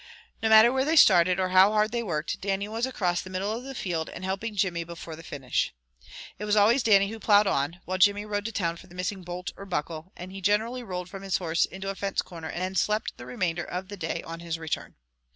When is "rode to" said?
8.25-8.51